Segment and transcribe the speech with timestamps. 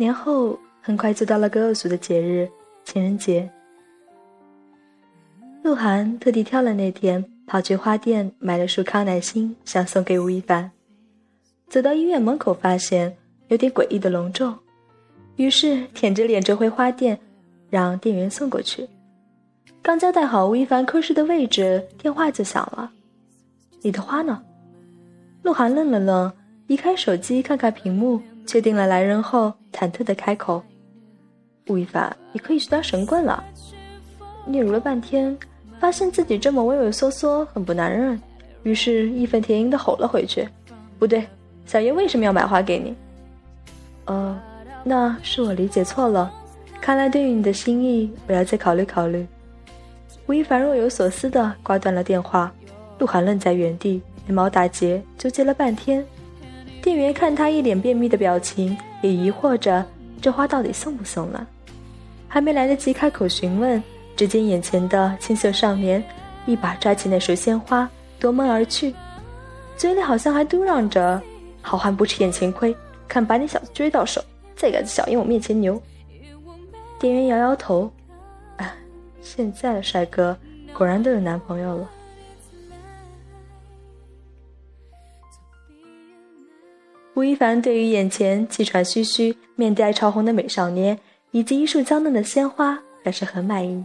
[0.00, 2.48] 年后很快就到了个恶俗的节日——
[2.84, 3.46] 情人节。
[5.62, 10.70] 鹿晗特地挑了那天，跑去花店买了束康乃馨，想送给吴亦凡。
[11.68, 13.14] 走到医院门口，发现
[13.48, 14.56] 有点诡异的隆重，
[15.36, 17.20] 于是舔着脸折回花店，
[17.68, 18.88] 让店员送过去。
[19.82, 22.90] 刚交代好吴亦凡科室的位置，电话就响了。
[23.82, 24.42] 你的花呢？
[25.42, 26.32] 鹿晗愣了愣，
[26.68, 28.18] 移开手机看看屏幕，
[28.50, 30.60] 确定了来人后，忐忑的开口
[31.70, 33.44] ：“吴亦凡，你可以去当神棍了。”
[34.44, 35.38] 嗫嚅了半天，
[35.78, 38.20] 发现自己这么畏畏缩缩，很不男人，
[38.64, 40.48] 于是义愤填膺的吼了回去
[40.98, 41.24] ：“不对，
[41.64, 42.92] 小爷为什么要买花给你
[44.06, 44.36] ？”“呃，
[44.82, 46.28] 那是我理解错了，
[46.80, 49.24] 看来对于你的心意，我要再考虑考虑。”
[50.26, 52.52] 吴亦凡若有所思的挂断了电话，
[52.98, 56.04] 鹿晗愣在原地，眉毛打结，纠结了半天。
[56.82, 59.84] 店员看他一脸便秘的表情，也疑惑着
[60.20, 61.46] 这花到底送不送呢？
[62.26, 63.82] 还没来得及开口询问，
[64.16, 66.02] 只见眼前的青涩少年
[66.46, 68.94] 一把抓起那束鲜花，夺门而去，
[69.76, 71.20] 嘴里好像还嘟囔着
[71.60, 72.74] ：“好汉不吃眼前亏，
[73.06, 74.22] 看把你小子追到手，
[74.56, 75.80] 再敢在小爷我面前牛。”
[76.98, 77.90] 店员摇摇头。
[78.56, 78.72] 啊
[79.20, 80.36] 现在的帅哥
[80.72, 81.90] 果然都有男朋友了。
[87.20, 90.98] 吴亦凡对于眼前气喘吁吁、面带潮红的美少年，
[91.32, 93.84] 以及一束娇嫩的鲜花，表示很满意，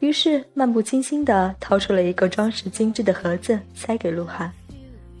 [0.00, 4.50] 于是漫不经心地掏出了一个装饰精致的盒子，塞给鹿晗。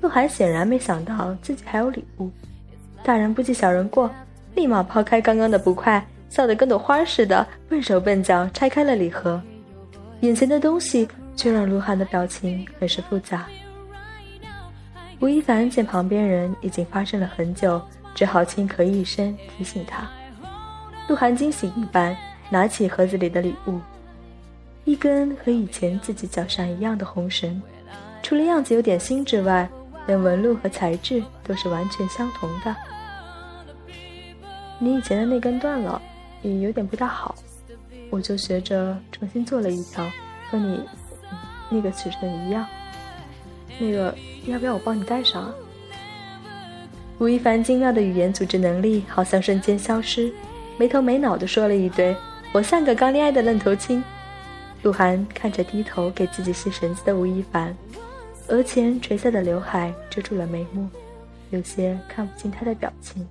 [0.00, 2.28] 鹿晗显然没想到自己还有礼物，
[3.04, 4.10] 大人不计小人过，
[4.56, 6.04] 立马抛开刚刚的不快。
[6.28, 9.40] 笑得跟朵花似的，笨手笨脚拆开了礼盒，
[10.22, 13.46] 眼前的东西却让鹿晗的表情很是复杂。
[15.20, 17.80] 吴亦凡见旁边人已经发生了很久，
[18.14, 20.08] 只好轻咳一声提醒他。
[21.08, 22.16] 鹿晗惊喜一般
[22.50, 23.80] 拿起盒子里的礼物，
[24.84, 27.62] 一根和以前自己脚上一样的红绳，
[28.22, 29.68] 除了样子有点新之外，
[30.06, 32.74] 连纹路和材质都是完全相同的。
[34.78, 36.00] 你以前的那根断了。
[36.42, 37.34] 也有点不大好，
[38.08, 40.08] 我就学着重新做了一条，
[40.48, 40.80] 和你
[41.70, 42.64] 那个尺寸一样。
[43.78, 44.14] 那个
[44.46, 45.52] 要不要我帮你戴上？
[47.18, 50.32] 吴亦凡精妙的语言组织能力好像瞬间消失，
[50.76, 52.14] 没头没脑的说了一堆
[52.52, 54.02] ：“我像个刚恋爱的愣头青。”
[54.82, 57.74] 鹿晗看着低头给自己系绳子的吴亦凡，
[58.48, 60.88] 额前垂下的刘海遮住了眉目，
[61.50, 63.26] 有些看不清他的表情。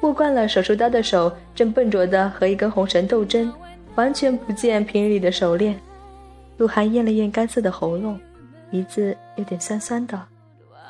[0.00, 3.52] 握惯了手术刀的手正笨拙地和一根红绳斗争，
[3.94, 5.78] 完全不见平日里的熟练。
[6.56, 8.18] 鹿晗咽了咽干涩的喉咙，
[8.70, 10.20] 鼻子有点酸酸的，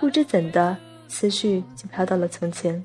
[0.01, 2.85] 不知怎的，思绪就飘到了从前。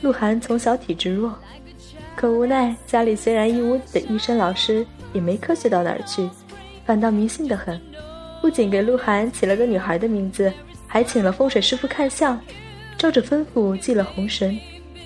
[0.00, 1.38] 鹿晗从小体质弱，
[2.14, 6.28] 可无奈家里虽然一屋子的医生老师，也没科学到哪儿去，
[6.84, 7.80] 反倒迷信的很，
[8.40, 10.52] 不仅给鹿晗起了个女孩的名字，
[10.86, 12.38] 还请了风水师傅看相。
[12.98, 14.56] 照着吩咐系了红绳，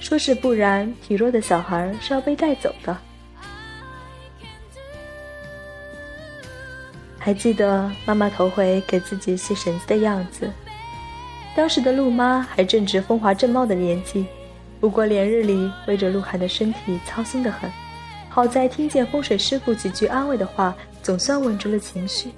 [0.01, 2.95] 说是不然体弱的小孩是要被带走的。
[7.27, 10.49] 还记得妈妈头回给自己系绳子的样子，
[11.57, 14.27] 当时的陆妈还正值风华正茂的年纪，
[14.79, 17.69] 不过连日里为着鹿晗的身体操心的很，
[18.29, 20.73] 好在听见风水师傅几句安慰的话，
[21.03, 22.31] 总算稳住了情绪。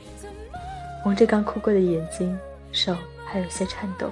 [1.02, 2.34] 红着刚哭过的眼睛，
[2.72, 4.10] 手还有些颤抖。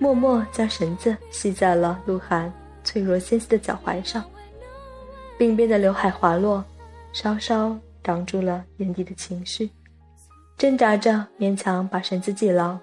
[0.00, 4.24] 默默将绳子系在了鹿晗脆弱纤细的脚踝上，
[5.38, 6.64] 鬓边的刘海滑落，
[7.12, 9.68] 稍稍挡住了眼底的情绪，
[10.56, 12.78] 挣扎着勉强把绳子系牢，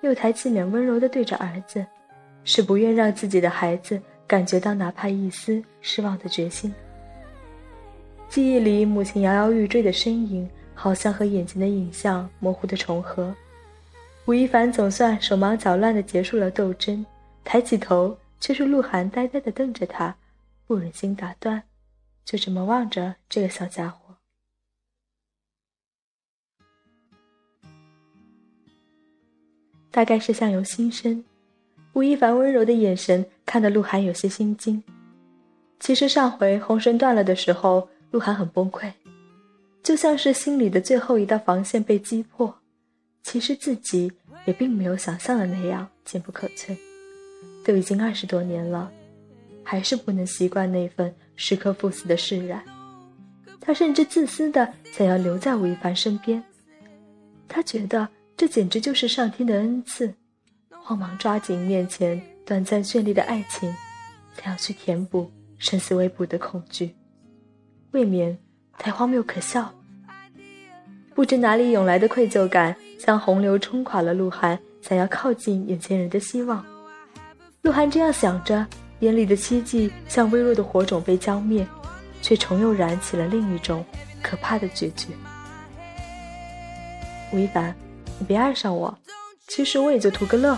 [0.00, 1.84] 又抬起脸温柔地对着儿子，
[2.44, 6.74] 是不愿让自己的孩子感觉到哪怕一丝失望的决心。
[8.26, 13.34] 记忆里母亲摇摇欲坠的身影，好像和眼前的影像模糊的重合。
[14.24, 17.04] 吴亦凡总算手忙脚乱地结束了斗争，
[17.44, 20.16] 抬起头，却是鹿晗呆呆地瞪着他，
[20.66, 21.62] 不忍心打断，
[22.24, 24.03] 就这么望着这个小家伙。
[29.94, 31.22] 大概是相由心生，
[31.92, 34.82] 吴亦凡温柔的眼神看得鹿晗有些心惊。
[35.78, 38.90] 其实上回红绳断了的时候，鹿晗很崩溃，
[39.84, 42.52] 就像是心里的最后一道防线被击破。
[43.22, 44.10] 其实自己
[44.46, 46.76] 也并没有想象的那样坚不可摧，
[47.64, 48.90] 都已经二十多年了，
[49.62, 52.60] 还是不能习惯那份时刻赴死的释然。
[53.60, 56.42] 他甚至自私的想要留在吴亦凡身边，
[57.46, 60.12] 他觉得这简直就是上天的恩赐。
[60.82, 63.74] 慌忙抓紧面前短暂绚丽的爱情，
[64.36, 66.94] 才要去填补生死未卜的恐惧，
[67.92, 68.36] 未免
[68.76, 69.72] 太荒谬可笑。
[71.14, 76.62] 不知哪里涌来的愧疚感，像洪流冲垮了鹿晗想要靠近眼前人的希望。
[77.62, 78.66] 鹿晗这样想着，
[78.98, 81.66] 眼里的希冀像微弱的火种被浇灭，
[82.20, 83.82] 却重又燃起了另一种
[84.22, 85.08] 可怕的决绝。
[87.32, 87.74] 吴亦凡，
[88.18, 88.96] 你别爱上我，
[89.48, 90.56] 其实我也就图个乐。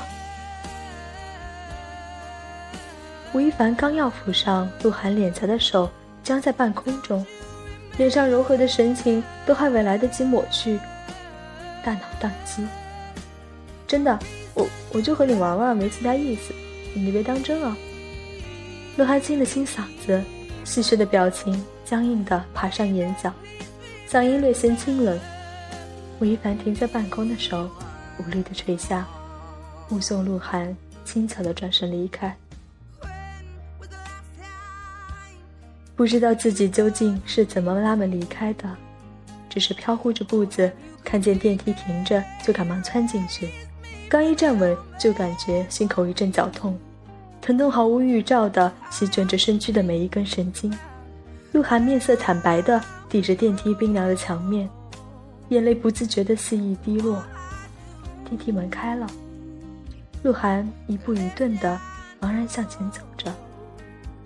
[3.33, 5.91] 吴亦凡刚要抚上鹿晗脸颊的手
[6.23, 7.25] 僵在半空中，
[7.99, 10.79] 脸上柔和的神情都还未来得及抹去，
[11.85, 12.67] 大脑宕机。
[13.87, 14.19] 真的，
[14.55, 16.55] 我我就和你玩玩，没其他意思，
[16.95, 17.77] 你别当真啊。
[18.97, 20.23] 鹿晗清了清嗓子，
[20.65, 23.33] 戏谑的表情僵硬的爬上眼角，
[24.09, 25.19] 嗓音略显清冷。
[26.19, 27.69] 吴亦凡停在半空的手
[28.19, 29.07] 无力的垂下，
[29.89, 30.75] 目送鹿晗
[31.05, 32.35] 轻巧的转身离开。
[35.95, 38.77] 不知道自己究竟是怎么拉门离开的，
[39.49, 40.71] 只是飘忽着步子，
[41.05, 43.51] 看见电梯停着，就赶忙窜进去。
[44.09, 46.79] 刚一站稳，就感觉心口一阵绞痛，
[47.43, 50.73] 疼痛毫无预兆的席卷着身躯的每一根神经。
[51.53, 54.69] 鹿晗面色惨白的抵着电梯冰凉的墙面，
[55.49, 57.23] 眼泪不自觉的肆意滴落。
[58.25, 59.07] 电梯门开了，
[60.23, 61.81] 鹿晗一步一顿的
[62.21, 63.33] 茫然向前走着。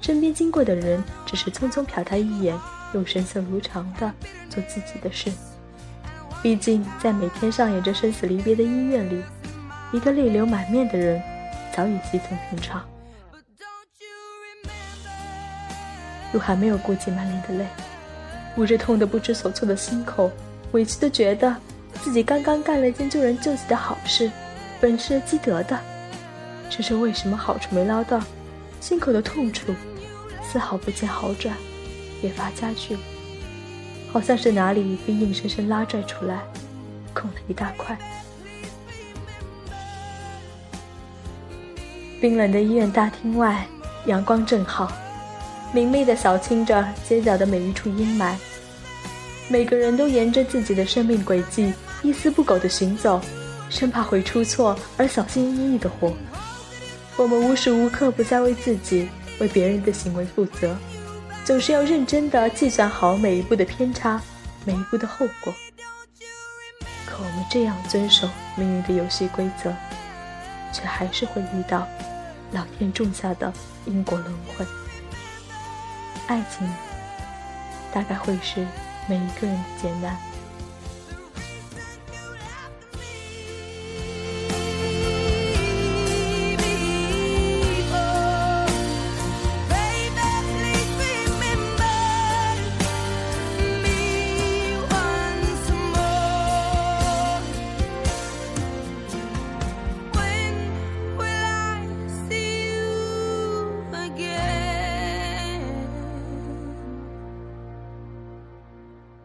[0.01, 2.59] 身边经过的人只是匆匆瞟他一眼，
[2.95, 4.11] 又神色如常的
[4.49, 5.31] 做自己的事。
[6.43, 9.23] 毕竟，在每天上演着生死离别的医院里，
[9.93, 11.23] 一个泪流满面的人
[11.77, 12.83] 早已稀松平常。
[16.33, 17.67] 鹿晗没有顾及满脸的泪，
[18.57, 20.31] 捂着痛得不知所措的心口，
[20.73, 21.55] 委屈的觉得
[22.03, 24.31] 自己刚刚干了一件救人救己的好事，
[24.81, 25.79] 本是积德的，
[26.69, 28.21] 只是为什么好处没捞到，
[28.81, 29.75] 心口的痛处。
[30.43, 31.55] 丝毫不见好转，
[32.23, 32.97] 越发加剧，
[34.13, 36.41] 好像是哪里被硬生生拉拽出来，
[37.15, 37.97] 空了一大块。
[42.21, 43.65] 冰冷的医院大厅外，
[44.07, 44.91] 阳光正好，
[45.73, 48.35] 明媚的扫清着街角的每一处阴霾。
[49.51, 53.21] 每个人都沿着自己的生命轨迹，一丝不苟地行走，
[53.69, 56.15] 生怕会出错而小心翼翼地活。
[57.17, 59.09] 我们无时无刻不在为自己。
[59.41, 60.77] 为别人的行为负责，
[61.47, 64.21] 总是要认真的计算好每一步的偏差，
[64.67, 65.55] 每一步的后果。
[67.07, 69.75] 可我们这样遵守命运的游戏规则，
[70.75, 71.89] 却还是会遇到
[72.53, 73.51] 老天种下的
[73.87, 74.67] 因果轮回。
[76.27, 76.71] 爱情，
[77.95, 78.67] 大概会是
[79.11, 80.30] 每一个人的劫难。